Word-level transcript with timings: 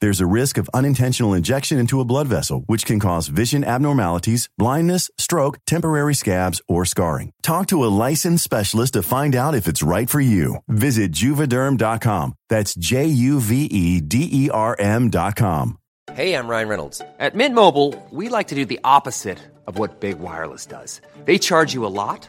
There's 0.00 0.20
a 0.20 0.26
risk 0.26 0.58
of 0.58 0.70
unintentional 0.72 1.34
injection 1.34 1.78
into 1.78 2.00
a 2.00 2.04
blood 2.04 2.28
vessel, 2.28 2.62
which 2.66 2.86
can 2.86 3.00
cause 3.00 3.26
vision 3.28 3.64
abnormalities, 3.64 4.48
blindness, 4.56 5.10
stroke, 5.18 5.58
temporary 5.66 6.14
scabs, 6.14 6.60
or 6.68 6.84
scarring. 6.84 7.32
Talk 7.42 7.66
to 7.68 7.82
a 7.84 7.94
licensed 8.06 8.44
specialist 8.44 8.92
to 8.92 9.02
find 9.02 9.34
out 9.34 9.56
if 9.56 9.66
it's 9.66 9.82
right 9.82 10.08
for 10.08 10.20
you. 10.20 10.58
Visit 10.68 11.10
juvederm.com. 11.12 12.34
That's 12.48 12.74
J 12.74 13.06
U 13.06 13.40
V 13.40 13.64
E 13.64 14.00
D 14.00 14.28
E 14.30 14.50
R 14.50 14.76
M.com. 14.78 15.78
Hey, 16.12 16.34
I'm 16.34 16.48
Ryan 16.48 16.68
Reynolds. 16.68 17.02
At 17.18 17.34
Mint 17.34 17.54
Mobile, 17.54 17.94
we 18.10 18.28
like 18.28 18.48
to 18.48 18.54
do 18.54 18.64
the 18.64 18.80
opposite 18.82 19.38
of 19.66 19.78
what 19.78 20.00
Big 20.00 20.18
Wireless 20.18 20.64
does. 20.64 21.00
They 21.24 21.38
charge 21.38 21.74
you 21.74 21.84
a 21.84 21.92
lot, 21.92 22.28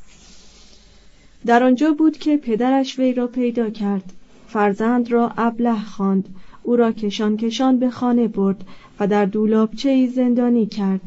در 1.45 1.63
آنجا 1.63 1.93
بود 1.93 2.17
که 2.17 2.37
پدرش 2.37 2.99
وی 2.99 3.13
را 3.13 3.27
پیدا 3.27 3.69
کرد. 3.69 4.13
فرزند 4.47 5.11
را 5.11 5.31
ابله 5.37 5.81
خواند. 5.83 6.35
او 6.63 6.75
را 6.75 6.91
کشان 6.91 7.37
کشان 7.37 7.79
به 7.79 7.89
خانه 7.89 8.27
برد 8.27 8.63
و 8.99 9.07
در 9.07 9.25
دولابچه 9.25 10.07
زندانی 10.07 10.65
کرد. 10.65 11.01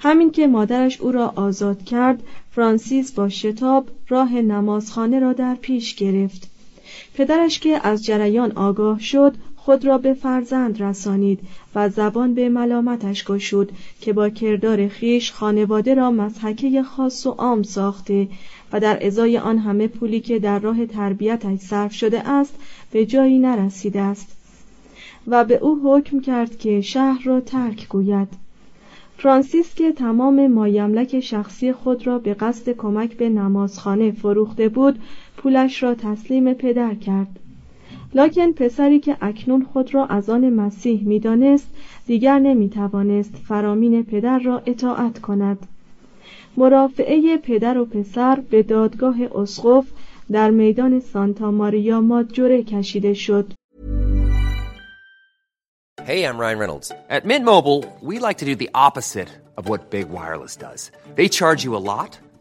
همین 0.00 0.30
که 0.30 0.46
مادرش 0.46 1.00
او 1.00 1.12
را 1.12 1.32
آزاد 1.36 1.84
کرد 1.84 2.22
فرانسیس 2.50 3.12
با 3.12 3.28
شتاب 3.28 3.88
راه 4.08 4.34
نمازخانه 4.34 5.20
را 5.20 5.32
در 5.32 5.54
پیش 5.54 5.94
گرفت. 5.94 6.50
پدرش 7.14 7.58
که 7.60 7.80
از 7.86 8.04
جریان 8.04 8.52
آگاه 8.52 9.00
شد 9.00 9.34
خود 9.66 9.84
را 9.84 9.98
به 9.98 10.14
فرزند 10.14 10.82
رسانید 10.82 11.40
و 11.74 11.88
زبان 11.88 12.34
به 12.34 12.48
ملامتش 12.48 13.24
گشود 13.24 13.72
که 14.00 14.12
با 14.12 14.28
کردار 14.28 14.88
خیش 14.88 15.32
خانواده 15.32 15.94
را 15.94 16.10
مضحکه 16.10 16.82
خاص 16.82 17.26
و 17.26 17.30
عام 17.30 17.62
ساخته 17.62 18.28
و 18.72 18.80
در 18.80 19.06
ازای 19.06 19.38
آن 19.38 19.58
همه 19.58 19.88
پولی 19.88 20.20
که 20.20 20.38
در 20.38 20.58
راه 20.58 20.86
تربیتش 20.86 21.58
صرف 21.58 21.92
شده 21.92 22.28
است 22.28 22.54
به 22.92 23.06
جایی 23.06 23.38
نرسیده 23.38 24.00
است 24.00 24.36
و 25.26 25.44
به 25.44 25.54
او 25.54 25.80
حکم 25.84 26.20
کرد 26.20 26.58
که 26.58 26.80
شهر 26.80 27.22
را 27.24 27.40
ترک 27.40 27.88
گوید. 27.88 28.28
فرانسیس 29.18 29.74
که 29.74 29.92
تمام 29.92 30.46
مایملک 30.46 31.20
شخصی 31.20 31.72
خود 31.72 32.06
را 32.06 32.18
به 32.18 32.34
قصد 32.34 32.72
کمک 32.72 33.16
به 33.16 33.28
نمازخانه 33.28 34.10
فروخته 34.10 34.68
بود 34.68 34.98
پولش 35.36 35.82
را 35.82 35.94
تسلیم 35.94 36.54
پدر 36.54 36.94
کرد. 36.94 37.38
لکن 38.16 38.52
پسری 38.52 39.00
که 39.00 39.16
اکنون 39.20 39.66
خود 39.72 39.94
را 39.94 40.06
از 40.06 40.30
آن 40.30 40.50
مسیح 40.50 41.02
می‌دانست 41.04 41.68
دیگر 42.06 42.38
نمی‌توانست 42.38 43.36
فرامین 43.48 44.04
پدر 44.04 44.38
را 44.38 44.62
اطاعت 44.66 45.20
کند 45.20 45.58
مرافعه 46.56 47.36
پدر 47.36 47.78
و 47.78 47.84
پسر 47.84 48.40
به 48.50 48.62
دادگاه 48.62 49.16
اسقف 49.34 49.86
در 50.32 50.50
میدان 50.50 51.00
سانتا 51.00 51.50
ماریا 51.50 52.00
ماجوره 52.00 52.62
کشیده 52.62 53.14
شد 53.14 53.52
Hey, 56.06 56.22
I'm 56.28 56.38
Ryan 56.38 56.58
Reynolds. 56.58 56.88
At 57.16 57.24
Mint 57.24 57.44
Mobile, 57.44 57.80
we 58.08 58.14
like 58.26 58.38
to 58.42 58.44
do 58.44 58.54
the 58.54 58.70
opposite 58.86 59.30
of 59.58 59.68
what 59.70 59.90
Big 59.90 60.08
Wireless 60.16 60.54
does. 60.66 60.80
They 61.18 61.28
charge 61.38 61.60
you 61.66 61.72
a 61.74 61.82
lot, 61.92 62.12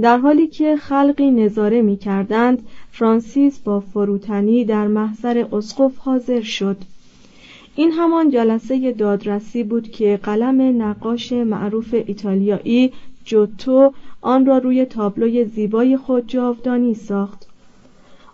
در 0.00 0.18
حالی 0.18 0.46
که 0.46 0.76
خلقی 0.76 1.30
نظاره 1.30 1.82
می 1.82 1.96
کردند 1.96 2.62
فرانسیس 2.92 3.58
با 3.58 3.80
فروتنی 3.80 4.64
در 4.64 4.86
محضر 4.86 5.46
اسقف 5.52 5.98
حاضر 5.98 6.40
شد. 6.40 6.76
این 7.76 7.90
همان 7.92 8.30
جلسه 8.30 8.92
دادرسی 8.92 9.62
بود 9.62 9.90
که 9.90 10.20
قلم 10.22 10.82
نقاش 10.82 11.32
معروف 11.32 11.94
ایتالیایی 12.06 12.92
جوتو 13.24 13.92
آن 14.20 14.46
را 14.46 14.58
روی 14.58 14.84
تابلوی 14.84 15.44
زیبای 15.44 15.96
خود 15.96 16.26
جاودانی 16.26 16.94
ساخت. 16.94 17.46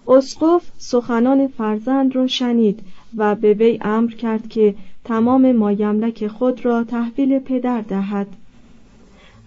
اسقف 0.09 0.71
سخنان 0.79 1.47
فرزند 1.47 2.17
را 2.17 2.27
شنید 2.27 2.81
و 3.17 3.35
به 3.35 3.55
وی 3.55 3.79
امر 3.83 4.11
کرد 4.11 4.49
که 4.49 4.75
تمام 5.05 5.53
مایملک 5.53 6.27
خود 6.27 6.65
را 6.65 6.85
تحویل 6.85 7.39
پدر 7.39 7.81
دهد. 7.81 8.27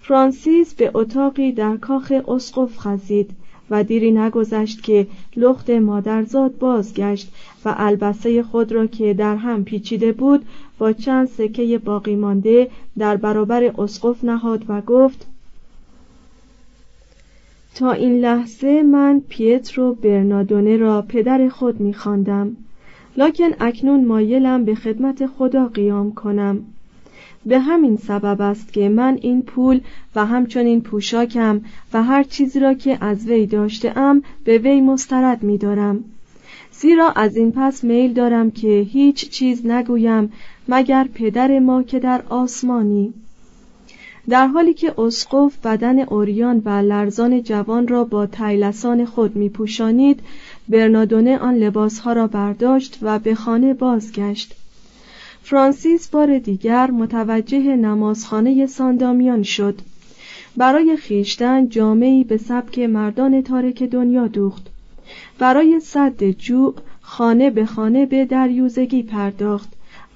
فرانسیس 0.02 0.74
به 0.74 0.92
اتاقی 0.94 1.52
در 1.52 1.78
کاخ 1.78 2.14
اسقف 2.28 2.78
خزید 2.78 3.32
و 3.70 3.84
دیری 3.84 4.12
نگذشت 4.12 4.84
که 4.84 5.08
لخت 5.36 5.70
مادرزاد 5.70 6.58
بازگشت 6.58 7.34
و 7.66 7.76
البسه 7.78 8.44
خود 8.44 8.72
را 8.72 8.88
که 8.88 9.14
در 9.14 9.36
هم 9.36 9.64
پیچیده 9.64 10.12
بود 10.12 10.46
با 10.78 10.94
چند 10.94 11.28
سکه 11.28 11.78
باقی 11.78 12.16
مانده 12.16 12.68
در 12.98 13.18
برابر 13.18 13.64
اسقف 13.64 14.24
نهاد 14.24 14.66
و 14.68 14.82
گفت 14.82 15.28
تا 17.76 17.92
این 17.92 18.20
لحظه 18.20 18.84
من 18.84 19.22
پیترو 19.30 19.94
برنادونه 19.94 20.78
را 20.78 21.02
پدر 21.02 21.50
خود 21.50 21.80
میخواندم. 21.80 22.58
لکن 23.18 23.50
اکنون 23.60 24.06
مایلم 24.06 24.66
به 24.66 24.76
خدمت 24.76 25.26
خدا 25.26 25.68
قیام 25.68 26.14
کنم. 26.14 26.66
به 27.46 27.60
همین 27.60 27.98
سبب 27.98 28.42
است 28.42 28.74
که 28.74 28.90
من 28.90 29.18
این 29.22 29.42
پول 29.42 29.82
و 30.16 30.26
همچنین 30.26 30.82
پوشاکم 30.82 31.62
و 31.94 32.04
هر 32.04 32.24
چیزی 32.24 32.60
را 32.60 32.74
که 32.74 32.98
از 33.02 33.28
وی 33.28 33.46
داشته 33.46 33.98
ام 33.98 34.24
به 34.44 34.58
وی 34.58 34.82
مسترد 34.82 35.44
می 35.44 35.58
دارم. 35.58 36.04
زیرا 36.72 37.12
از 37.12 37.36
این 37.36 37.52
پس 37.52 37.84
میل 37.84 38.14
دارم 38.14 38.52
که 38.52 38.88
هیچ 38.92 39.30
چیز 39.30 39.66
نگویم 39.66 40.32
مگر 40.68 41.08
پدر 41.14 41.60
ما 41.60 41.84
که 41.84 42.00
در 42.00 42.24
آسمانی 42.30 43.14
در 44.30 44.48
حالی 44.48 44.74
که 44.74 44.94
اسقف 45.00 45.66
بدن 45.66 46.00
اوریان 46.00 46.62
و 46.66 46.70
لرزان 46.70 47.44
جوان 47.44 47.88
را 47.88 48.04
با 48.04 48.26
تیلسان 48.26 49.06
خود 49.06 49.36
می 49.36 49.50
پوشانید 49.50 50.20
برنادونه 50.70 51.38
آن 51.38 51.56
لباسها 51.56 52.14
را 52.14 52.28
برداشت 52.28 53.00
و 53.02 53.20
به 53.20 53.36
خانه 53.36 53.74
بازگشت 53.74 54.56
فرانسیس 55.44 56.10
بار 56.10 56.38
دیگر 56.40 56.92
متوجه 56.92 57.60
نمازخانه 57.60 58.66
ساندامیان 58.68 59.44
شد. 59.44 59.80
برای 60.58 60.98
خیشتن 60.98 61.70
جامعی 61.70 62.24
به 62.24 62.38
سبک 62.38 62.80
مردان 62.80 63.42
تارک 63.42 63.84
دنیا 63.84 64.28
دوخت. 64.28 64.68
برای 65.40 65.80
صد 65.80 66.24
جوع 66.24 66.76
خانه 67.02 67.50
به 67.50 67.66
خانه 67.66 68.06
به 68.06 68.26
دریوزگی 68.26 69.04
پرداخت 69.04 69.70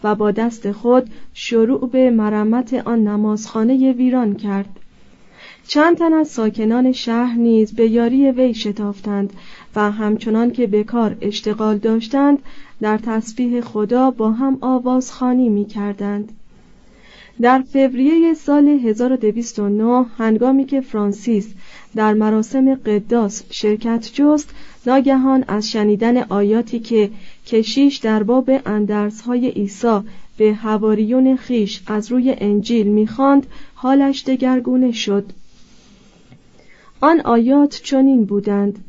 و 0.03 0.15
با 0.15 0.31
دست 0.31 0.71
خود 0.71 1.09
شروع 1.33 1.89
به 1.89 2.11
مرمت 2.11 2.73
آن 2.73 3.07
نمازخانه 3.07 3.91
ویران 3.91 4.35
کرد. 4.35 4.79
چند 5.67 5.97
تن 5.97 6.13
از 6.13 6.27
ساکنان 6.27 6.91
شهر 6.91 7.37
نیز 7.37 7.75
به 7.75 7.89
یاری 7.89 8.31
وی 8.31 8.53
شتافتند 8.53 9.33
و 9.75 9.91
همچنان 9.91 10.51
که 10.51 10.67
به 10.67 10.83
کار 10.83 11.17
اشتغال 11.21 11.77
داشتند 11.77 12.39
در 12.81 12.97
تسبیح 12.97 13.61
خدا 13.61 14.11
با 14.11 14.31
هم 14.31 14.57
آوازخوانی 14.61 15.49
می 15.49 15.65
کردند. 15.65 16.31
در 17.41 17.61
فوریه 17.73 18.33
سال 18.33 18.67
1209 18.67 20.05
هنگامی 20.17 20.65
که 20.65 20.81
فرانسیس 20.81 21.53
در 21.95 22.13
مراسم 22.13 22.75
قداس 22.75 23.43
شرکت 23.49 24.09
جست 24.13 24.49
ناگهان 24.87 25.45
از 25.47 25.71
شنیدن 25.71 26.17
آیاتی 26.17 26.79
که 26.79 27.09
کشیش 27.47 27.97
در 27.97 28.23
باب 28.23 28.51
اندرسهای 28.65 29.49
عیسی 29.49 29.99
به 30.37 30.53
هواریون 30.53 31.35
خیش 31.35 31.81
از 31.87 32.11
روی 32.11 32.35
انجیل 32.37 32.87
می‌خواند 32.87 33.47
حالش 33.75 34.23
دگرگونه 34.27 34.91
شد 34.91 35.25
آن 37.01 37.21
آیات 37.21 37.81
چنین 37.83 38.25
بودند 38.25 38.79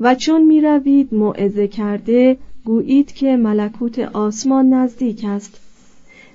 و 0.00 0.14
چون 0.14 0.46
می 0.46 0.60
روید 0.60 1.14
موعظه 1.14 1.68
کرده 1.68 2.36
گویید 2.64 3.12
که 3.12 3.36
ملکوت 3.36 3.98
آسمان 3.98 4.68
نزدیک 4.68 5.24
است. 5.24 5.60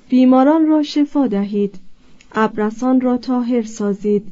بیماران 0.10 0.68
را 0.68 0.84
شفا 0.84 1.28
دهید. 1.28 1.76
ابرسان 2.32 3.02
را 3.02 3.18
تاهر 3.18 3.62
سازید. 3.62 4.24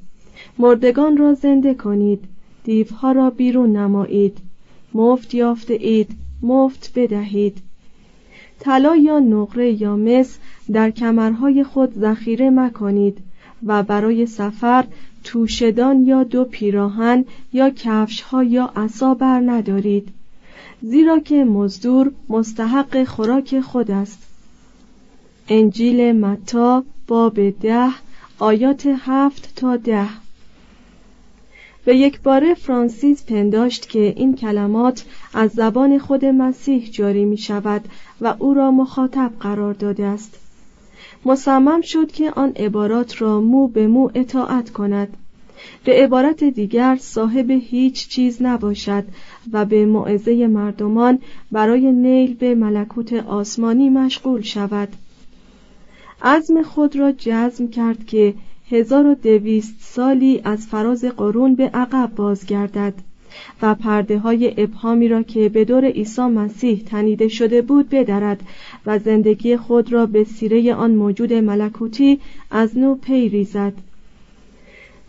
مردگان 0.60 1.18
را 1.18 1.34
زنده 1.34 1.74
کنید. 1.74 2.24
دیوها 2.64 3.12
را 3.12 3.30
بیرون 3.30 3.78
نمایید. 3.78 4.38
مفت 4.94 5.34
یافته 5.34 5.74
اید. 5.74 6.12
مفت 6.42 6.92
بدهید. 6.96 7.58
طلا 8.60 8.96
یا 8.96 9.20
نقره 9.20 9.82
یا 9.82 9.96
مس 9.96 10.38
در 10.72 10.92
کمرهای 10.92 11.64
خود 11.64 11.94
ذخیره 11.94 12.50
مکنید 12.50 13.18
و 13.66 13.84
برای 13.84 14.26
سفر 14.26 14.86
توشدان 15.24 16.06
یا 16.06 16.24
دو 16.24 16.46
پیراهن 16.46 17.25
یا 17.54 17.70
کفش 17.70 18.22
ها 18.22 18.44
یا 18.44 18.72
عصا 18.75 19.14
بر 19.14 19.40
ندارید 19.40 20.10
زیرا 20.81 21.20
که 21.20 21.44
مزدور 21.44 22.12
مستحق 22.30 23.04
خوراک 23.04 23.60
خود 23.60 23.92
است. 23.92 24.20
انجیل 25.50 26.16
متا 26.16 26.84
باب 27.08 27.50
ده 27.50 27.90
آیات 28.40 28.86
هفت 28.86 29.54
تا 29.56 29.78
ده. 29.78 30.08
به 31.86 31.98
یک 31.98 32.22
باره 32.22 32.54
فرانسیس 32.54 33.25
پنداشت 33.25 33.90
که 33.90 34.14
این 34.18 34.36
کلمات 34.36 35.06
از 35.34 35.52
زبان 35.52 36.00
خود 36.00 36.25
مسیح 36.25 36.90
جاری 36.90 37.25
می 37.25 37.38
شود 37.38 37.86
و 38.22 38.36
او 38.40 38.54
را 38.54 38.72
مخاطب 38.72 39.31
قرار 39.40 39.74
داده 39.74 40.06
است. 40.06 40.43
مصمم 41.25 41.81
شد 41.81 42.12
که 42.12 42.31
آن 42.31 42.52
عبارات 42.56 43.22
را 43.22 43.42
مو 43.42 43.68
به 43.68 43.88
مو 43.88 44.10
اطاعت 44.16 44.70
کند. 44.70 45.18
به 45.86 46.04
عبارت 46.04 46.44
دیگر 46.44 46.98
صاحب 47.02 47.52
هیچ 47.52 48.08
چیز 48.08 48.42
نباشد 48.42 49.04
و 49.52 49.66
به 49.66 49.86
معزه 49.86 50.48
مردمان 50.48 51.20
برای 51.52 51.92
نیل 51.92 52.34
به 52.34 52.56
ملکوت 52.56 53.14
آسمانی 53.14 53.90
مشغول 53.90 54.42
شود. 54.42 54.90
عزم 56.22 56.64
خود 56.64 56.96
را 56.96 57.12
جزم 57.12 57.68
کرد 57.68 58.06
که 58.06 58.34
هزار 58.72 59.08
و 59.08 59.16
دویست 59.16 59.75
سالی 59.80 60.42
از 60.44 60.68
فراز 60.68 61.06
قرون 61.06 61.56
به 61.56 61.70
عقب 61.74 62.12
بازگردد. 62.16 62.94
و 63.62 63.76
پرده 63.76 64.20
های 64.20 64.54
ابهامی 64.58 65.08
را 65.08 65.24
که 65.24 65.50
به 65.50 65.66
دور 65.66 65.86
عیسی 65.86 66.22
مسیح 66.22 66.84
تنیده 66.86 67.28
شده 67.28 67.62
بود 67.62 67.90
بدرد 67.90 68.42
و 68.86 69.00
زندگی 69.00 69.58
خود 69.58 69.94
را 69.94 70.06
به 70.06 70.24
سیره 70.24 70.74
آن 70.74 70.92
موجود 70.92 71.34
ملکوتی 71.34 72.20
از 72.52 72.78
نو 72.78 72.96
پی 72.96 73.30
ریزد. 73.30 73.74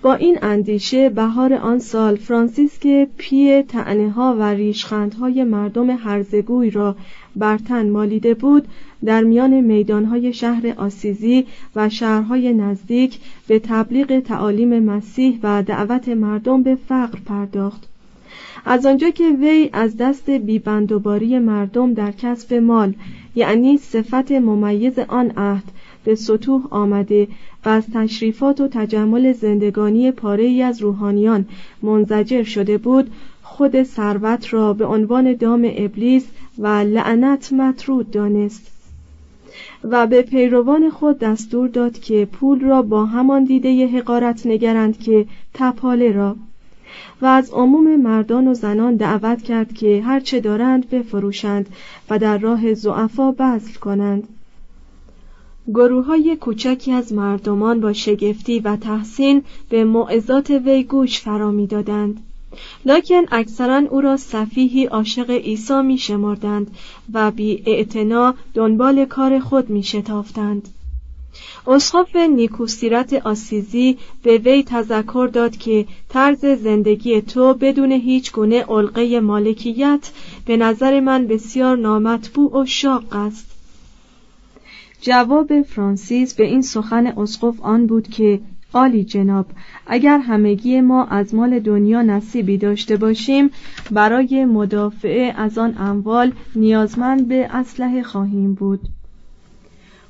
با 0.05 0.15
این 0.15 0.38
اندیشه 0.43 1.09
بهار 1.09 1.55
آن 1.55 1.79
سال 1.79 2.17
فرانسیس 2.17 2.79
که 2.79 3.09
پی 3.17 3.62
تعنه 3.62 4.11
ها 4.11 4.37
و 4.38 4.43
ریشخندهای 4.43 5.44
مردم 5.44 5.91
هرزگوی 5.91 6.71
را 6.71 6.97
بر 7.37 7.59
تن 7.59 7.91
مالیده 7.91 8.35
بود 8.35 8.69
در 9.05 9.23
میان 9.23 9.61
میدانهای 9.61 10.32
شهر 10.32 10.75
آسیزی 10.76 11.47
و 11.76 11.88
شهرهای 11.88 12.53
نزدیک 12.53 13.19
به 13.49 13.59
تبلیغ 13.59 14.21
تعالیم 14.21 14.79
مسیح 14.79 15.38
و 15.43 15.62
دعوت 15.62 16.09
مردم 16.09 16.62
به 16.62 16.75
فقر 16.75 17.19
پرداخت. 17.26 17.94
از 18.64 18.87
آنجا 18.87 19.11
که 19.11 19.28
وی 19.31 19.70
از 19.72 19.96
دست 19.96 20.31
بیبندوباری 20.31 21.38
مردم 21.38 21.94
در 21.94 22.12
کسب 22.12 22.55
مال 22.55 22.94
یعنی 23.34 23.76
صفت 23.76 24.32
ممیز 24.32 24.99
آن 24.99 25.31
عهد 25.37 25.64
به 26.05 26.14
سطوح 26.14 26.66
آمده 26.71 27.28
و 27.64 27.68
از 27.68 27.87
تشریفات 27.94 28.61
و 28.61 28.68
تجمل 28.68 29.33
زندگانی 29.33 30.11
پاره 30.11 30.44
ای 30.44 30.62
از 30.62 30.83
روحانیان 30.83 31.47
منزجر 31.83 32.42
شده 32.42 32.78
بود 32.78 33.11
خود 33.42 33.83
ثروت 33.83 34.54
را 34.54 34.73
به 34.73 34.87
عنوان 34.87 35.35
دام 35.35 35.71
ابلیس 35.76 36.26
و 36.59 36.66
لعنت 36.66 37.52
مطرود 37.52 38.11
دانست 38.11 38.71
و 39.85 40.06
به 40.06 40.23
پیروان 40.23 40.90
خود 40.90 41.18
دستور 41.18 41.68
داد 41.68 41.99
که 41.99 42.28
پول 42.33 42.61
را 42.61 42.83
با 42.83 43.04
همان 43.04 43.44
دیده 43.44 43.87
حقارت 43.87 44.47
نگرند 44.47 44.99
که 44.99 45.26
تپاله 45.54 46.12
را 46.12 46.37
و 47.22 47.26
از 47.26 47.50
عموم 47.50 47.96
مردان 47.96 48.48
و 48.48 48.54
زنان 48.54 48.96
دعوت 48.96 49.42
کرد 49.42 49.72
که 49.72 50.02
هرچه 50.06 50.40
دارند 50.40 50.90
بفروشند 50.90 51.68
و 52.10 52.18
در 52.18 52.38
راه 52.38 52.74
زعفا 52.74 53.32
بذل 53.32 53.72
کنند 53.72 54.28
گروه 55.68 56.04
های 56.04 56.36
کوچکی 56.36 56.92
از 56.92 57.12
مردمان 57.12 57.80
با 57.80 57.92
شگفتی 57.92 58.60
و 58.60 58.76
تحسین 58.76 59.42
به 59.68 59.84
معزات 59.84 60.50
وی 60.50 60.82
گوش 60.82 61.20
فرا 61.20 61.50
می‌دادند 61.50 62.20
لکن 62.84 63.22
اکثرا 63.30 63.82
او 63.90 64.00
را 64.00 64.16
صفیحی 64.16 64.84
عاشق 64.84 65.30
عیسی 65.30 65.82
می 65.82 65.98
شمردند 65.98 66.70
و 67.12 67.30
بی 67.30 67.86
دنبال 68.54 69.04
کار 69.04 69.38
خود 69.38 69.70
می 69.70 69.82
شتافتند. 69.82 70.68
اسقف 71.67 72.17
نیکوسیرت 72.17 73.12
آسیزی 73.12 73.99
به 74.23 74.38
وی 74.38 74.62
تذکر 74.62 75.31
داد 75.33 75.57
که 75.57 75.87
طرز 76.09 76.45
زندگی 76.45 77.21
تو 77.23 77.55
بدون 77.55 77.93
هیچ 77.93 78.33
گونه 78.33 78.62
علقه 78.62 79.21
مالکیت 79.21 80.11
به 80.47 80.57
نظر 80.57 81.00
من 81.00 81.26
بسیار 81.26 81.76
نامطبوع 81.76 82.62
و 82.62 82.67
شاق 82.67 83.05
است. 83.17 83.50
جواب 85.00 85.62
فرانسیس 85.62 86.35
به 86.35 86.45
این 86.45 86.62
سخن 86.62 87.07
اسقف 87.07 87.61
آن 87.61 87.87
بود 87.87 88.09
که 88.09 88.41
عالی 88.75 89.05
جناب 89.05 89.47
اگر 89.87 90.19
همگی 90.19 90.81
ما 90.81 91.05
از 91.05 91.35
مال 91.35 91.59
دنیا 91.61 92.03
نصیبی 92.03 92.59
داشته 92.59 92.97
باشیم 92.97 93.50
برای 93.91 94.45
مدافعه 94.45 95.35
از 95.37 95.59
آن 95.59 95.75
اموال 95.79 96.33
نیازمند 96.57 97.29
به 97.29 97.49
اسلحه 97.50 98.03
خواهیم 98.03 98.55
بود. 98.55 98.81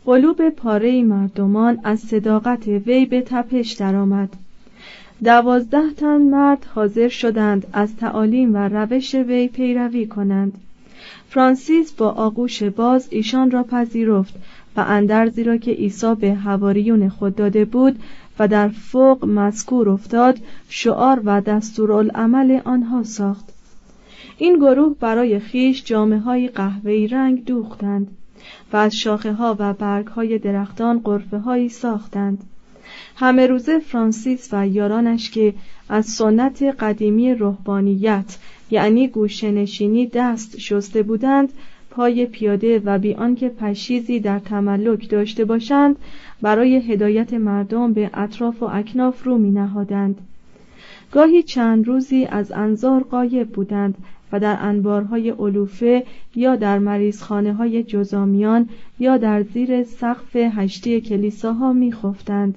قلوب 0.07 0.49
پاره 0.49 1.03
مردمان 1.03 1.79
از 1.85 2.01
صداقت 2.01 2.69
وی 2.69 3.07
به 3.07 3.23
تپش 3.23 3.73
درآمد. 3.73 4.29
دوازده 5.25 5.91
تن 5.97 6.23
مرد 6.23 6.67
حاضر 6.75 7.09
شدند 7.09 7.67
از 7.73 7.97
تعالیم 7.97 8.55
و 8.55 8.69
روش 8.69 9.15
وی 9.15 9.49
پیروی 9.49 10.07
کنند. 10.07 10.53
فرانسیس 11.29 11.93
با 11.93 12.11
آغوش 12.11 12.63
باز 12.63 13.09
ایشان 13.11 13.51
را 13.51 13.63
پذیرفت 13.63 14.35
و 14.77 14.85
اندرزی 14.89 15.45
را 15.45 15.57
که 15.57 15.71
عیسی 15.71 16.15
به 16.15 16.35
حواریون 16.35 17.09
خود 17.09 17.37
داده 17.37 17.65
بود 17.65 17.99
و 18.39 18.49
در 18.49 18.69
فوق 18.69 19.25
مذکور 19.25 19.89
افتاد 19.89 20.39
شعار 20.69 21.21
و 21.25 21.41
دستورالعمل 21.41 22.61
آنها 22.65 23.03
ساخت. 23.03 23.45
این 24.39 24.57
گروه 24.57 24.97
برای 25.01 25.39
خیش 25.39 25.85
جامعه 25.85 26.19
های 26.19 26.49
قهوه‌ای 26.49 27.07
رنگ 27.07 27.45
دوختند. 27.45 28.07
و 28.73 28.77
از 28.77 28.97
شاخه 28.97 29.33
ها 29.33 29.57
و 29.59 29.73
برگ 29.73 30.07
های 30.07 30.39
درختان 30.39 30.99
قرفه 30.99 31.39
هایی 31.39 31.69
ساختند 31.69 32.45
همه 33.17 33.47
روزه 33.47 33.79
فرانسیس 33.79 34.49
و 34.53 34.69
یارانش 34.69 35.31
که 35.31 35.55
از 35.89 36.07
سنت 36.07 36.63
قدیمی 36.63 37.35
روحانیت 37.35 38.39
یعنی 38.71 39.09
گوشنشینی 39.09 40.07
دست 40.07 40.59
شسته 40.59 41.03
بودند 41.03 41.53
پای 41.91 42.27
پیاده 42.27 42.83
و 42.85 42.99
بی 42.99 43.15
آنکه 43.15 43.49
پشیزی 43.49 44.21
در 44.21 44.39
تملک 44.39 45.09
داشته 45.09 45.45
باشند 45.45 45.97
برای 46.43 46.77
هدایت 46.77 47.35
مردم 47.35 47.93
به 47.93 48.11
اطراف 48.15 48.63
و 48.63 48.67
اکناف 48.73 49.25
رو 49.25 49.39
می 49.39 49.51
نهادند. 49.51 50.21
گاهی 51.13 51.43
چند 51.43 51.87
روزی 51.87 52.25
از 52.25 52.53
انظار 52.53 53.03
قایب 53.03 53.49
بودند 53.49 53.95
و 54.35 54.41
در 54.41 54.57
انبارهای 54.61 55.31
علوفه 55.31 56.05
یا 56.35 56.57
در 56.57 56.79
مریضخانه 56.79 57.53
های 57.53 57.83
جزامیان 57.83 58.69
یا 58.99 59.17
در 59.17 59.43
زیر 59.43 59.85
سقف 59.85 60.37
هشتی 60.37 61.01
کلیساها 61.01 61.73
می 61.73 61.93
خفتند. 61.93 62.55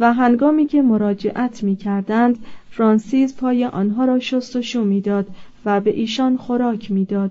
و 0.00 0.12
هنگامی 0.12 0.66
که 0.66 0.82
مراجعت 0.82 1.62
می 1.62 1.76
کردند 1.76 2.38
فرانسیس 2.70 3.36
پای 3.36 3.64
آنها 3.64 4.04
را 4.04 4.18
شست 4.18 4.76
می‌داد 4.76 5.26
و 5.64 5.80
به 5.80 5.90
ایشان 5.90 6.36
خوراک 6.36 6.90
می‌داد. 6.90 7.30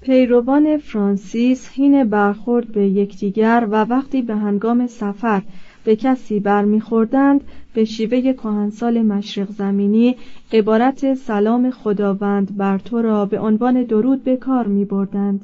پیروان 0.00 0.76
فرانسیس 0.76 1.68
حین 1.68 2.04
برخورد 2.04 2.72
به 2.72 2.86
یکدیگر 2.86 3.66
و 3.70 3.84
وقتی 3.84 4.22
به 4.22 4.36
هنگام 4.36 4.86
سفر 4.86 5.42
به 5.84 5.96
کسی 5.96 6.40
برمیخوردند 6.40 7.40
به 7.74 7.84
شیوه 7.84 8.32
کهنسال 8.32 9.02
مشرق 9.02 9.50
زمینی 9.50 10.16
عبارت 10.52 11.14
سلام 11.14 11.70
خداوند 11.70 12.56
بر 12.56 12.78
تو 12.78 13.02
را 13.02 13.26
به 13.26 13.38
عنوان 13.40 13.82
درود 13.82 14.24
به 14.24 14.36
کار 14.36 14.66
می 14.66 14.84
بردند. 14.84 15.40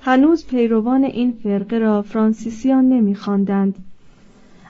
هنوز 0.00 0.46
پیروان 0.46 1.04
این 1.04 1.32
فرقه 1.42 1.78
را 1.78 2.02
فرانسیسیان 2.02 2.88
نمیخواندند. 2.88 3.74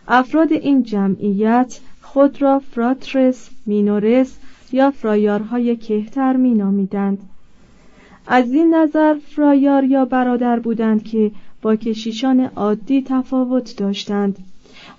افراد 0.08 0.52
این 0.52 0.82
جمعیت 0.82 1.80
خود 2.02 2.42
را 2.42 2.58
فراترس 2.58 3.50
مینورس 3.66 4.38
یا 4.72 4.90
فرایارهای 4.90 5.76
کهتر 5.76 6.36
مینامیدند. 6.36 7.18
از 8.26 8.52
این 8.52 8.74
نظر 8.74 9.14
فرایار 9.14 9.84
یا 9.84 10.04
برادر 10.04 10.58
بودند 10.58 11.04
که 11.04 11.30
با 11.62 11.76
کشیشان 11.76 12.40
عادی 12.40 13.02
تفاوت 13.02 13.76
داشتند 13.76 14.38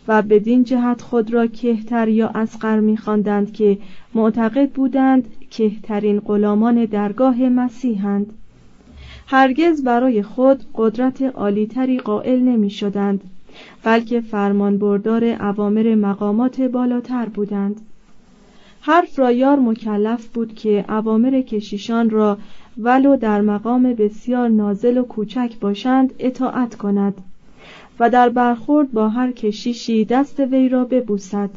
و 0.08 0.22
بدین 0.22 0.64
جهت 0.64 1.02
خود 1.02 1.34
را 1.34 1.48
کهتر 1.48 2.08
یا 2.08 2.28
اسقر 2.28 2.80
میخواندند 2.80 3.54
که 3.54 3.78
معتقد 4.14 4.70
بودند 4.70 5.28
کهترین 5.50 6.20
غلامان 6.20 6.86
درگاه 6.86 7.50
مسیحند. 7.50 8.34
هرگز 9.28 9.84
برای 9.84 10.24
خود 10.24 10.64
قدرت 10.76 11.22
عالیتری 11.22 12.00
قائل 12.00 12.40
نمی 12.40 12.70
شدند 12.70 13.22
بلکه 13.84 14.22
فرمانبردار 14.22 15.24
اوامر 15.24 15.96
مقامات 15.96 16.62
بالاتر 16.62 17.26
بودند. 17.26 17.82
هر 18.82 19.02
فرایار 19.02 19.60
مکلف 19.60 20.28
بود 20.28 20.56
که 20.56 20.86
اوامر 20.90 21.42
کشیشان 21.42 22.10
را 22.10 22.38
ولو 22.78 23.16
در 23.16 23.42
مقام 23.42 23.94
بسیار 23.94 24.50
نازل 24.50 24.98
و 24.98 25.04
کوچک 25.04 25.60
باشند 25.60 26.14
اطاعت 26.20 26.76
کند 26.76 27.14
و 28.00 28.10
در 28.10 28.30
برخورد 28.30 28.92
با 28.92 29.10
هر 29.10 29.32
کشیشی 29.32 30.06
دست 30.06 30.40
وی 30.40 30.70
را 30.70 30.86
ببوسد. 30.86 31.50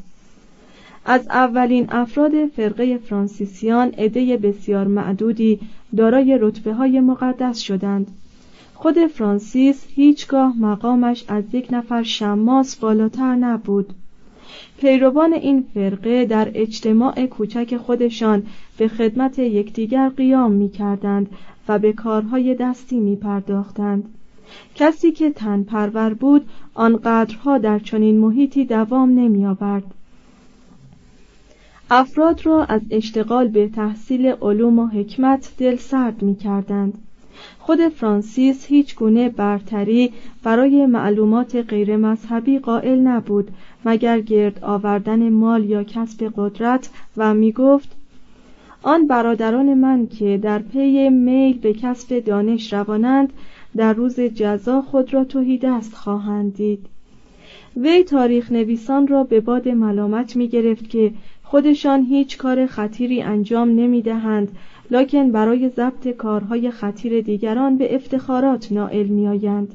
از 1.05 1.29
اولین 1.29 1.87
افراد 1.91 2.47
فرقه 2.47 2.99
فرانسیسیان 2.99 3.89
عده 3.89 4.37
بسیار 4.37 4.87
معدودی 4.87 5.61
دارای 5.97 6.39
رتبه 6.41 6.75
های 6.75 7.01
مقدس 7.01 7.59
شدند. 7.59 8.07
خود 8.75 9.07
فرانسیس 9.07 9.85
هیچگاه 9.89 10.59
مقامش 10.59 11.25
از 11.29 11.45
یک 11.53 11.69
نفر 11.71 12.03
شماس 12.03 12.77
بالاتر 12.77 13.35
نبود. 13.35 13.95
پیروان 14.79 15.33
این 15.33 15.65
فرقه 15.75 16.25
در 16.25 16.51
اجتماع 16.55 17.27
کوچک 17.27 17.77
خودشان 17.77 18.43
به 18.79 18.89
خدمت 18.89 19.39
یکدیگر 19.39 20.09
قیام 20.09 20.53
می 20.53 20.69
کردند 20.69 21.31
و 21.69 21.79
به 21.79 21.93
کارهای 21.93 22.55
دستی 22.55 23.01
می 23.01 23.17
پرداختند. 23.17 24.15
کسی 24.75 25.13
که 25.13 25.31
تن 25.31 25.63
پرور 25.63 26.15
بود 26.15 26.47
آنقدرها 26.75 27.59
در 27.59 27.79
چنین 27.79 28.19
محیطی 28.19 28.65
دوام 28.65 29.11
نمی 29.11 29.47
آورد. 29.47 29.95
افراد 31.91 32.47
را 32.47 32.65
از 32.65 32.81
اشتغال 32.91 33.49
به 33.49 33.69
تحصیل 33.69 34.27
علوم 34.27 34.79
و 34.79 34.87
حکمت 34.87 35.53
دل 35.59 35.77
سرد 35.77 36.23
می 36.23 36.37
کردند. 36.37 36.99
خود 37.59 37.89
فرانسیس 37.89 38.67
هیچ 38.67 38.97
گونه 38.97 39.29
برتری 39.29 40.13
برای 40.43 40.87
معلومات 40.87 41.57
غیر 41.57 41.97
مذهبی 41.97 42.59
قائل 42.59 42.99
نبود 42.99 43.51
مگر 43.85 44.21
گرد 44.21 44.65
آوردن 44.65 45.29
مال 45.29 45.65
یا 45.65 45.85
کسب 45.85 46.33
قدرت 46.37 46.91
و 47.17 47.35
می 47.35 47.53
گفت 47.53 47.97
آن 48.83 49.07
برادران 49.07 49.75
من 49.75 50.07
که 50.07 50.39
در 50.39 50.59
پی 50.59 51.09
میل 51.09 51.59
به 51.59 51.73
کسب 51.73 52.19
دانش 52.19 52.73
روانند 52.73 53.33
در 53.77 53.93
روز 53.93 54.21
جزا 54.21 54.83
خود 54.83 55.15
را 55.15 55.25
توهی 55.25 55.59
دست 55.59 55.95
خواهند 55.95 56.55
دید 56.55 56.87
وی 57.77 58.05
تاریخ 58.05 58.53
نویسان 58.53 59.07
را 59.07 59.25
به 59.25 59.41
باد 59.41 59.69
ملامت 59.69 60.37
می 60.37 60.49
گرفت 60.49 60.91
که 60.91 61.13
خودشان 61.43 62.05
هیچ 62.05 62.39
کار 62.39 62.67
خطیری 62.67 63.23
انجام 63.23 63.69
نمی 63.69 64.03
دهند 64.03 64.57
لکن 64.91 65.31
برای 65.33 65.69
ضبط 65.69 66.09
کارهای 66.09 66.71
خطیر 66.71 67.21
دیگران 67.21 67.77
به 67.77 67.95
افتخارات 67.95 68.73
نائل 68.73 69.07
می 69.07 69.29
آیند. 69.29 69.75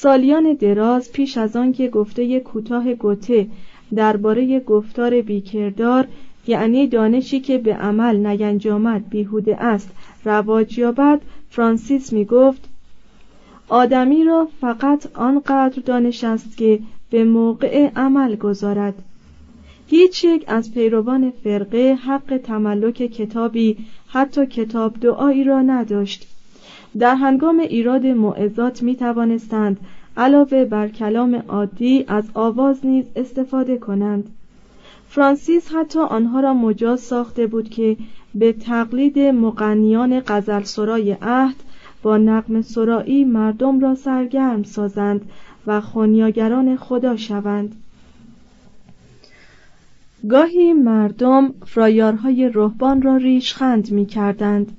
سالیان 0.00 0.52
دراز 0.52 1.12
پیش 1.12 1.38
از 1.38 1.56
آن 1.56 1.72
که 1.72 1.88
گفته 1.88 2.40
کوتاه 2.40 2.94
گوته 2.94 3.46
درباره 3.94 4.60
گفتار 4.60 5.20
بیکردار 5.20 6.06
یعنی 6.46 6.86
دانشی 6.86 7.40
که 7.40 7.58
به 7.58 7.74
عمل 7.74 8.26
نینجامد 8.26 9.08
بیهوده 9.08 9.62
است 9.64 9.90
رواج 10.24 10.78
یابد 10.78 11.20
فرانسیس 11.50 12.12
می 12.12 12.24
گفت 12.24 12.68
آدمی 13.68 14.24
را 14.24 14.48
فقط 14.60 15.06
آنقدر 15.14 15.82
دانش 15.86 16.24
است 16.24 16.56
که 16.56 16.78
به 17.10 17.24
موقع 17.24 17.90
عمل 17.96 18.36
گذارد. 18.36 18.94
هیچ 19.86 20.24
یک 20.24 20.44
از 20.46 20.74
پیروان 20.74 21.32
فرقه 21.44 21.98
حق 22.04 22.40
تملک 22.44 22.94
کتابی 22.94 23.76
حتی 24.08 24.46
کتاب 24.46 25.00
دعایی 25.00 25.44
را 25.44 25.62
نداشت. 25.62 26.37
در 26.98 27.14
هنگام 27.14 27.58
ایراد 27.58 28.06
معزات 28.06 28.82
می 28.82 28.96
توانستند 28.96 29.76
علاوه 30.16 30.64
بر 30.64 30.88
کلام 30.88 31.34
عادی 31.48 32.04
از 32.08 32.24
آواز 32.34 32.86
نیز 32.86 33.04
استفاده 33.16 33.78
کنند. 33.78 34.28
فرانسیس 35.08 35.72
حتی 35.74 35.98
آنها 35.98 36.40
را 36.40 36.54
مجاز 36.54 37.00
ساخته 37.00 37.46
بود 37.46 37.68
که 37.68 37.96
به 38.34 38.52
تقلید 38.52 39.18
مقنیان 39.18 40.22
غزل 40.26 40.62
سرای 40.62 41.16
عهد 41.22 41.56
با 42.02 42.18
نقم 42.18 42.62
سرایی 42.62 43.24
مردم 43.24 43.80
را 43.80 43.94
سرگرم 43.94 44.62
سازند 44.62 45.20
و 45.66 45.80
خونیاگران 45.80 46.76
خدا 46.76 47.16
شوند. 47.16 47.74
گاهی 50.28 50.72
مردم 50.72 51.54
فرایارهای 51.66 52.50
رهبان 52.54 53.02
را 53.02 53.16
ریشخند 53.16 53.90
می 53.90 54.06
کردند 54.06 54.72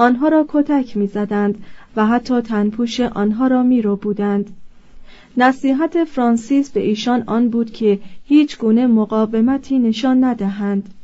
آنها 0.00 0.28
را 0.28 0.46
کتک 0.48 0.96
می 0.96 1.06
زدند 1.06 1.62
و 1.96 2.06
حتی 2.06 2.40
تنپوش 2.40 3.00
آنها 3.00 3.46
را 3.46 3.62
می 3.62 3.82
رو 3.82 3.96
بودند 3.96 4.50
نصیحت 5.36 6.04
فرانسیس 6.04 6.70
به 6.70 6.80
ایشان 6.80 7.22
آن 7.26 7.48
بود 7.48 7.70
که 7.70 7.98
هیچ 8.26 8.58
گونه 8.58 8.86
مقاومتی 8.86 9.78
نشان 9.78 10.24
ندهند 10.24 10.94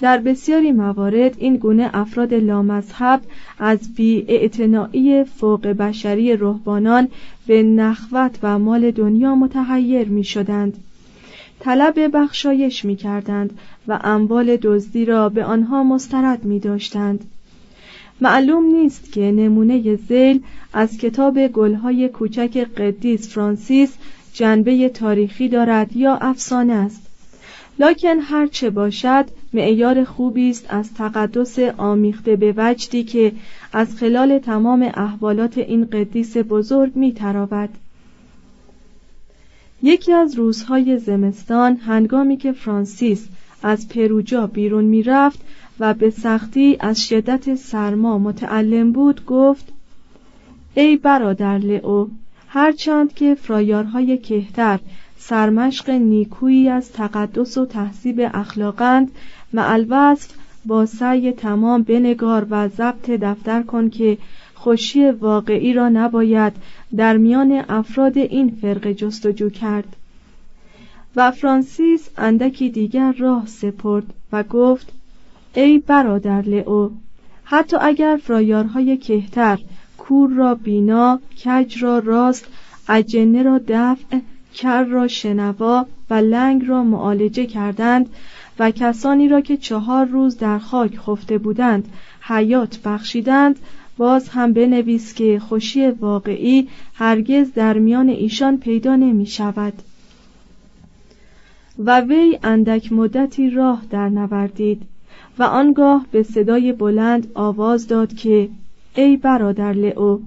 در 0.00 0.18
بسیاری 0.18 0.72
موارد 0.72 1.34
این 1.38 1.56
گونه 1.56 1.90
افراد 1.92 2.34
لامذهب 2.34 3.20
از 3.58 3.94
بی 3.94 5.24
فوق 5.24 5.66
بشری 5.66 6.36
رهبانان 6.36 7.08
به 7.46 7.62
نخوت 7.62 8.38
و 8.42 8.58
مال 8.58 8.90
دنیا 8.90 9.34
متحیر 9.34 10.08
می 10.08 10.24
شدند. 10.24 10.76
طلب 11.60 12.16
بخشایش 12.16 12.84
می 12.84 12.96
کردند 12.96 13.58
و 13.88 14.00
اموال 14.04 14.56
دزدی 14.56 15.04
را 15.04 15.28
به 15.28 15.44
آنها 15.44 15.82
مسترد 15.82 16.44
می 16.44 16.60
داشتند. 16.60 17.24
معلوم 18.22 18.64
نیست 18.64 19.12
که 19.12 19.20
نمونه 19.20 19.96
زیل 19.96 20.42
از 20.72 20.98
کتاب 20.98 21.46
گلهای 21.46 22.08
کوچک 22.08 22.66
قدیس 22.76 23.28
فرانسیس 23.28 23.94
جنبه 24.32 24.88
تاریخی 24.88 25.48
دارد 25.48 25.96
یا 25.96 26.14
افسانه 26.14 26.72
است. 26.72 27.06
لکن 27.78 28.18
هرچه 28.20 28.70
باشد 28.70 29.24
معیار 29.52 30.04
خوبی 30.04 30.50
است 30.50 30.66
از 30.68 30.94
تقدس 30.94 31.58
آمیخته 31.58 32.36
به 32.36 32.54
وجدی 32.56 33.04
که 33.04 33.32
از 33.72 33.96
خلال 33.96 34.38
تمام 34.38 34.82
احوالات 34.94 35.58
این 35.58 35.84
قدیس 35.84 36.36
بزرگ 36.36 36.96
می 36.96 37.14
یکی 39.82 40.12
از 40.12 40.34
روزهای 40.34 40.98
زمستان 40.98 41.76
هنگامی 41.76 42.36
که 42.36 42.52
فرانسیس 42.52 43.28
از 43.62 43.88
پروجا 43.88 44.46
بیرون 44.46 44.84
می 44.84 45.02
رفت 45.02 45.40
و 45.80 45.94
به 45.94 46.10
سختی 46.10 46.76
از 46.80 47.06
شدت 47.08 47.54
سرما 47.54 48.18
متعلم 48.18 48.92
بود 48.92 49.24
گفت 49.26 49.72
ای 50.74 50.96
برادر 50.96 51.58
لئو 51.58 52.06
هرچند 52.48 53.14
که 53.14 53.34
فرایارهای 53.34 54.18
کهتر 54.18 54.80
سرمشق 55.18 55.90
نیکویی 55.90 56.68
از 56.68 56.92
تقدس 56.92 57.58
و 57.58 57.66
تحصیب 57.66 58.30
اخلاقند 58.34 59.10
معلوصف 59.52 60.30
با 60.64 60.86
سعی 60.86 61.32
تمام 61.32 61.82
بنگار 61.82 62.46
و 62.50 62.68
ضبط 62.68 63.10
دفتر 63.10 63.62
کن 63.62 63.90
که 63.90 64.18
خوشی 64.54 65.10
واقعی 65.10 65.72
را 65.72 65.88
نباید 65.88 66.52
در 66.96 67.16
میان 67.16 67.64
افراد 67.68 68.18
این 68.18 68.58
فرقه 68.62 68.94
جستجو 68.94 69.50
کرد. 69.50 69.96
و 71.16 71.30
فرانسیس 71.30 72.08
اندکی 72.16 72.70
دیگر 72.70 73.12
راه 73.12 73.46
سپرد 73.46 74.04
و 74.32 74.42
گفت 74.42 74.92
ای 75.54 75.78
برادر 75.78 76.42
لئو 76.42 76.90
حتی 77.44 77.76
اگر 77.80 78.20
فرایارهای 78.22 78.96
کهتر 78.96 79.58
کور 79.98 80.30
را 80.30 80.54
بینا 80.54 81.20
کج 81.44 81.82
را 81.82 81.98
راست 81.98 82.46
اجنه 82.88 83.42
را 83.42 83.60
دفع 83.68 84.18
کر 84.54 84.84
را 84.84 85.08
شنوا 85.08 85.86
و 86.10 86.14
لنگ 86.14 86.68
را 86.68 86.84
معالجه 86.84 87.46
کردند 87.46 88.08
و 88.58 88.70
کسانی 88.70 89.28
را 89.28 89.40
که 89.40 89.56
چهار 89.56 90.06
روز 90.06 90.38
در 90.38 90.58
خاک 90.58 90.98
خفته 90.98 91.38
بودند 91.38 91.88
حیات 92.20 92.78
بخشیدند 92.84 93.58
باز 93.96 94.28
هم 94.28 94.52
بنویس 94.52 95.14
که 95.14 95.38
خوشی 95.38 95.90
واقعی 95.90 96.68
هرگز 96.94 97.52
در 97.52 97.78
میان 97.78 98.08
ایشان 98.08 98.58
پیدا 98.58 98.96
نمی 98.96 99.26
شود. 99.26 99.72
و 101.78 102.00
وی 102.00 102.38
اندک 102.42 102.92
مدتی 102.92 103.50
راه 103.50 103.82
در 103.90 104.08
نوردید. 104.08 104.82
و 105.38 105.42
آنگاه 105.42 106.06
به 106.10 106.22
صدای 106.22 106.72
بلند 106.72 107.30
آواز 107.34 107.88
داد 107.88 108.14
که 108.14 108.48
ای 108.94 109.16
برادر 109.16 109.72
لئو 109.72 110.18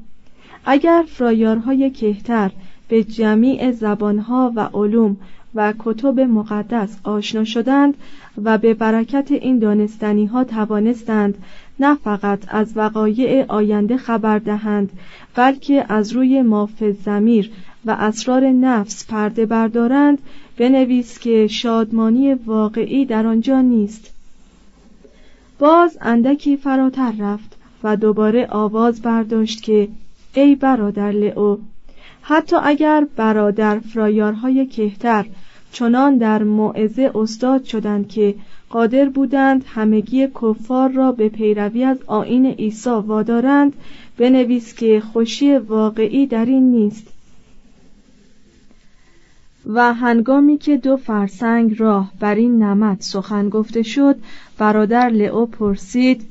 اگر 0.66 1.04
فرایارهای 1.08 1.90
کهتر 1.90 2.52
به 2.88 3.04
جمیع 3.04 3.72
زبانها 3.72 4.54
و 4.56 4.70
علوم 4.74 5.18
و 5.56 5.74
کتب 5.80 6.20
مقدس 6.20 6.98
آشنا 7.04 7.44
شدند 7.44 7.94
و 8.44 8.58
به 8.58 8.74
برکت 8.74 9.32
این 9.32 9.60
دانستنی 9.60 10.26
ها 10.26 10.44
توانستند 10.44 11.38
نه 11.80 11.96
فقط 11.96 12.40
از 12.48 12.78
وقایع 12.78 13.46
آینده 13.48 13.98
خبر 13.98 14.40
دهند 14.40 14.92
بلکه 15.36 15.86
از 15.90 16.14
روی 16.14 16.42
ماف 16.42 16.84
زمیر 17.06 17.52
و 17.86 17.92
اسرار 17.92 18.50
نفس 18.50 19.06
پرده 19.06 19.46
بردارند 19.46 20.20
بنویس 20.58 21.20
که 21.20 21.48
شادمانی 21.48 22.34
واقعی 22.34 23.06
در 23.06 23.28
آنجا 23.28 23.62
نیست. 23.62 24.15
باز 25.60 25.98
اندکی 26.02 26.58
فراتر 26.58 27.14
رفت 27.20 27.58
و 27.84 27.96
دوباره 27.98 28.48
آواز 28.50 29.02
برداشت 29.02 29.62
که 29.64 29.88
ای 30.34 30.56
برادر 30.56 31.12
لئو 31.12 31.58
حتی 32.22 32.56
اگر 32.64 33.08
برادر 33.16 33.80
فرایارهای 33.80 34.66
کهتر 34.66 35.26
چنان 35.72 36.18
در 36.18 36.44
موعظه 36.44 37.12
استاد 37.16 37.64
شدند 37.64 38.08
که 38.08 38.36
قادر 38.70 39.10
بودند 39.10 39.66
همگی 39.68 40.28
کفار 40.28 40.90
را 40.90 41.12
به 41.12 41.30
پیروی 41.30 41.84
از 41.84 41.98
آین 42.08 42.46
عیسی 42.46 42.90
وادارند 42.90 43.74
بنویس 44.18 44.74
که 44.74 45.04
خوشی 45.14 45.58
واقعی 45.58 46.28
در 46.28 46.46
این 46.46 46.72
نیست. 46.72 47.15
و 49.68 49.94
هنگامی 49.94 50.58
که 50.58 50.78
دو 50.78 50.98
فرسنگ 50.98 51.76
راه 51.80 52.12
بر 52.20 52.36
این 52.36 52.64
نمد 52.64 52.98
سخن 53.02 53.50
گفته 53.50 53.84
شد 53.84 54.16
برادر 54.58 55.10
لئو 55.10 55.46
پرسید 55.46 56.28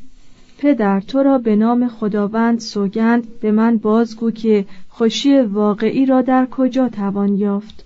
پدر 0.59 1.01
تو 1.01 1.23
را 1.23 1.39
به 1.39 1.57
نام 1.57 1.89
خداوند 1.89 2.61
سوگند 2.61 3.41
به 3.41 3.51
من 3.53 3.77
بازگو 3.77 4.31
که 4.31 4.65
خوشی 4.89 5.41
واقعی 5.41 6.07
را 6.07 6.23
در 6.23 6.47
کجا 6.47 6.89
توان 6.89 7.37
یافت؟ 7.37 7.84